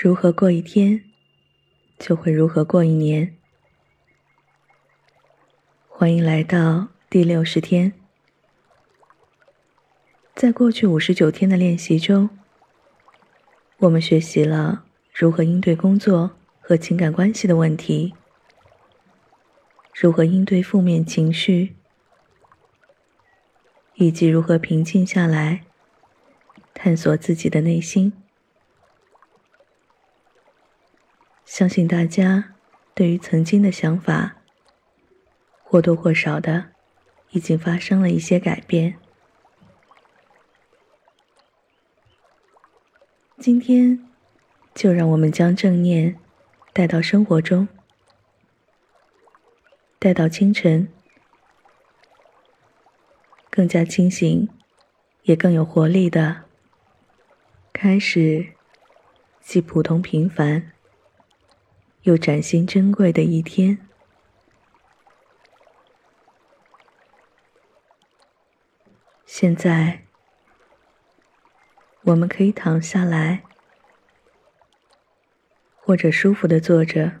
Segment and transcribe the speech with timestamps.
[0.00, 1.04] 如何过一天，
[1.98, 3.36] 就会如何过一年。
[5.86, 7.92] 欢迎来到第六十天。
[10.34, 12.30] 在过去五十九天的练习中，
[13.80, 18.14] 我们学习了如何应对工作和情感关系的问题，
[19.94, 21.76] 如何应对负面情绪，
[23.96, 25.66] 以及如何平静下来，
[26.72, 28.14] 探索自己的内心。
[31.52, 32.54] 相信大家
[32.94, 34.36] 对于曾经的想法，
[35.62, 36.70] 或多或少的
[37.32, 38.96] 已经发生了一些改变。
[43.36, 44.02] 今天，
[44.74, 46.18] 就让我们将正念
[46.72, 47.68] 带到生活中，
[49.98, 50.88] 带到清晨，
[53.50, 54.48] 更加清醒，
[55.24, 56.44] 也更有活力的
[57.74, 58.54] 开始，
[59.42, 60.72] 既普通平凡。
[62.02, 63.78] 又崭新珍贵的一天。
[69.24, 70.04] 现在，
[72.02, 73.44] 我们可以躺下来，
[75.76, 77.20] 或者舒服的坐着，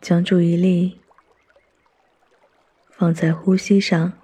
[0.00, 1.00] 将注意力
[2.88, 4.21] 放在呼吸上。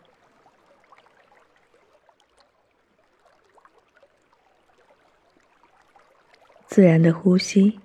[6.68, 7.80] 自然的呼吸，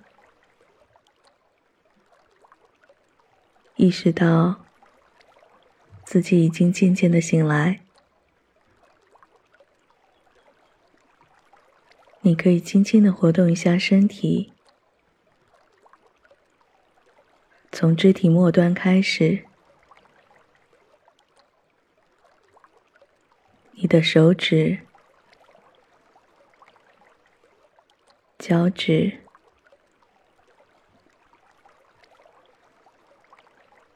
[3.76, 4.66] 意识到
[6.04, 7.80] 自己已经渐渐的醒来。
[12.20, 14.52] 你可以轻轻的活动一下身体，
[17.72, 19.46] 从肢体末端开始，
[23.72, 24.83] 你的手指。
[28.46, 29.20] 脚趾、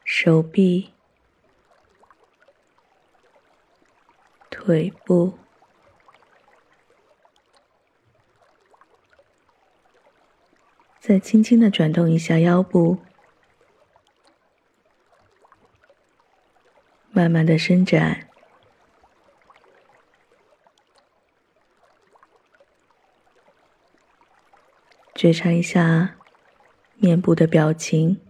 [0.03, 0.91] 手臂、
[4.49, 5.37] 腿部，
[10.99, 12.97] 再轻轻的转动一下腰部，
[17.11, 18.28] 慢慢的伸展。
[25.19, 26.15] 觉察一下
[26.95, 28.21] 面部的表情，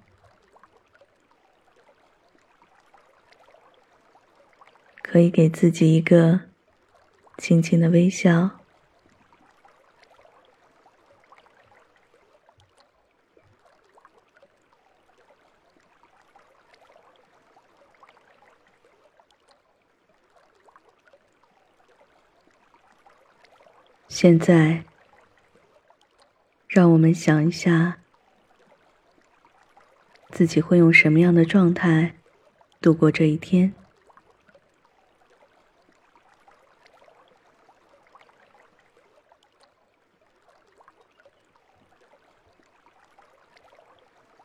[5.03, 6.39] 可以给自己一个
[7.37, 8.49] 轻轻的微笑。
[24.07, 24.88] 现在。
[26.69, 27.97] 让我们想一下，
[30.29, 32.15] 自己会用什么样的状态
[32.79, 33.73] 度过这一天？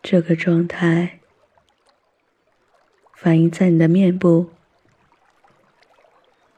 [0.03, 1.21] 这个状态
[3.13, 4.51] 反映在你的面部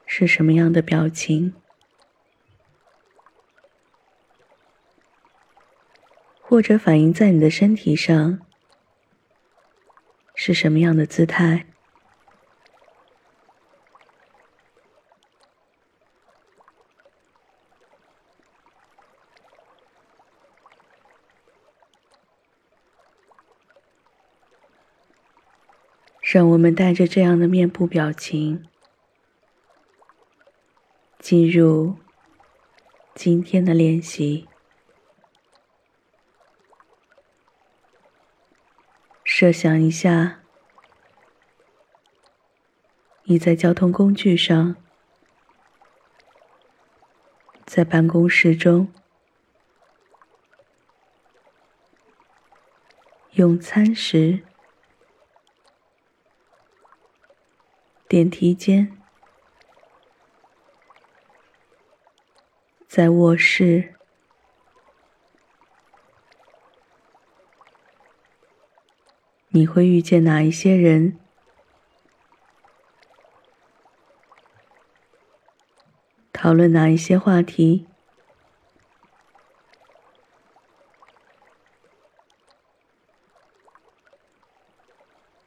[0.05, 1.55] 是什么样的表情？
[6.56, 8.41] 或者反映在你的身体上
[10.34, 11.67] 是什么样的姿态？
[26.23, 28.67] 让我们带着这样的面部表情
[31.19, 31.99] 进入
[33.15, 34.49] 今天的练习。
[39.39, 40.41] 设想一下，
[43.25, 44.77] 你在交通工具上，
[47.67, 48.91] 在办公室中，
[53.33, 54.43] 用餐时，
[58.09, 58.97] 电梯间，
[62.89, 63.95] 在卧室。
[69.56, 71.19] 你会遇见哪一些人？
[76.31, 77.87] 讨论哪一些话题？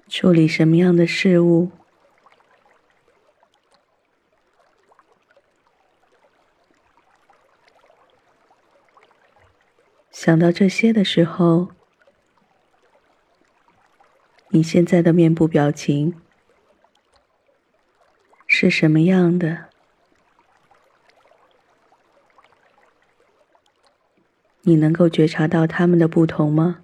[0.07, 1.69] 处理什么样的事物？
[10.09, 11.69] 想到这些的时候
[14.59, 16.19] 你现在的面部表情
[18.45, 19.69] 是什么样的？
[24.63, 26.83] 你能够觉察到他们的不同吗？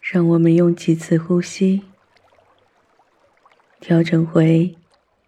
[0.00, 1.84] 让我们用几次呼吸，
[3.78, 4.76] 调整回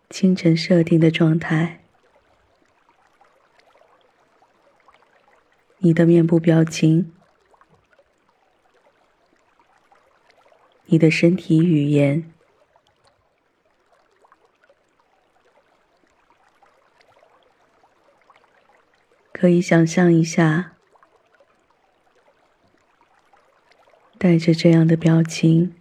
[0.09, 1.85] 清晨设定的状态。
[5.79, 7.13] 你的面部表情，
[10.87, 12.33] 你的身体语言，
[19.33, 20.73] 可以想象一下。
[24.19, 25.77] 带着这样的表情，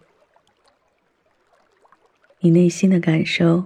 [2.40, 3.66] 你内心的感受。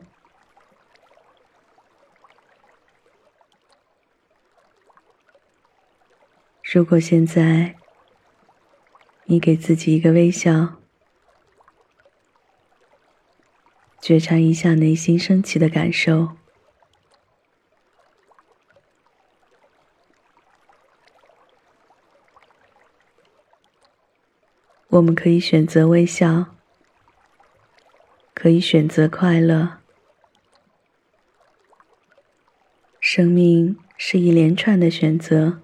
[6.72, 7.76] 如果现在
[9.26, 10.76] 你给自己一个微笑，
[14.00, 16.38] 觉察一下内心升起的感受。
[24.90, 26.56] 我们可以选择微笑，
[28.36, 29.80] 可以选择快乐。
[33.00, 35.64] 生命是一连串的选择。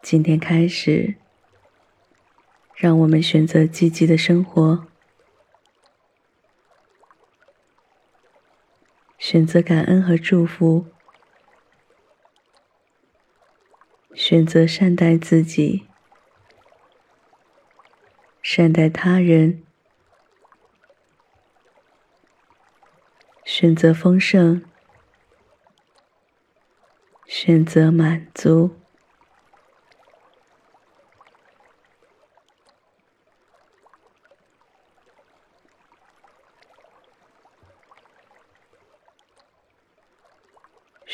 [0.00, 1.16] 今天开始，
[2.74, 4.86] 让我们选择积极的生活，
[9.18, 10.86] 选择感恩和祝福，
[14.14, 15.86] 选择善待自己。
[18.40, 19.62] 善待他人，
[23.44, 24.64] 选择丰盛，
[27.26, 28.76] 选择满足，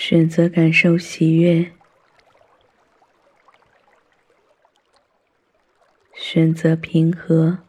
[0.07, 1.73] 选择感受喜悦。
[6.13, 7.61] 选择平和。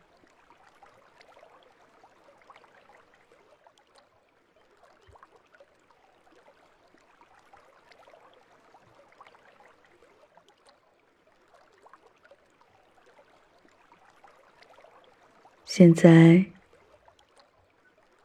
[15.64, 16.48] 现在，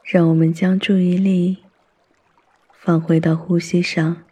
[0.02, 1.69] 让我们将注意力
[2.82, 4.24] 放回到呼吸上。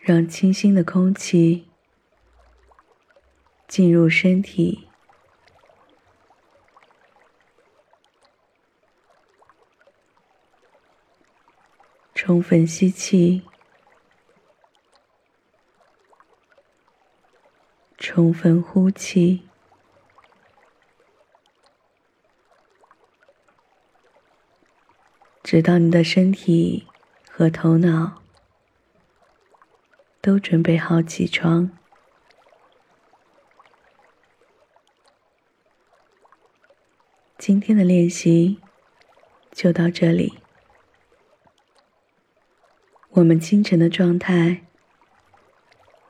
[0.00, 1.68] 让清新的空气
[3.68, 4.88] 进入身体，
[12.12, 13.46] 充分吸气，
[17.96, 19.47] 充分呼气，
[25.50, 26.86] 直到你的身体
[27.26, 28.20] 和头脑。
[30.20, 31.70] 都准备好起床。
[37.38, 38.60] 今天的练习
[39.50, 40.34] 就到这里。
[43.12, 44.66] 我们清晨的状态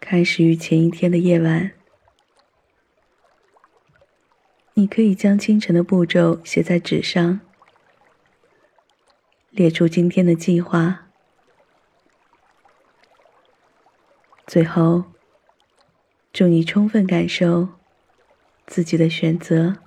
[0.01, 1.71] 开始于前一天的夜晚。
[4.75, 7.48] 你可以将清晨的步骤写在纸上，
[9.51, 11.09] 列出今天的计划。
[14.47, 15.05] 最后，
[16.33, 17.69] 祝你充分感受
[18.67, 19.79] 自己的选择。